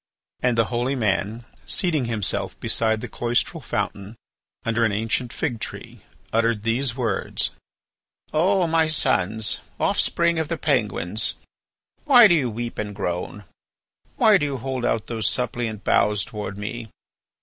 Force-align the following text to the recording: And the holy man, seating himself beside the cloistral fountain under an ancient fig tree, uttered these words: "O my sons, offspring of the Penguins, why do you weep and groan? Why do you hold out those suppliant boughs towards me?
And 0.41 0.57
the 0.57 0.65
holy 0.73 0.95
man, 0.95 1.45
seating 1.67 2.05
himself 2.05 2.59
beside 2.59 3.01
the 3.01 3.07
cloistral 3.07 3.61
fountain 3.61 4.15
under 4.65 4.83
an 4.83 4.91
ancient 4.91 5.31
fig 5.31 5.59
tree, 5.59 6.01
uttered 6.33 6.63
these 6.63 6.97
words: 6.97 7.51
"O 8.33 8.65
my 8.65 8.87
sons, 8.87 9.59
offspring 9.79 10.39
of 10.39 10.47
the 10.47 10.57
Penguins, 10.57 11.35
why 12.05 12.27
do 12.27 12.33
you 12.33 12.49
weep 12.49 12.79
and 12.79 12.95
groan? 12.95 13.43
Why 14.15 14.39
do 14.39 14.45
you 14.47 14.57
hold 14.57 14.85
out 14.85 15.05
those 15.05 15.29
suppliant 15.29 15.83
boughs 15.83 16.25
towards 16.25 16.57
me? 16.57 16.89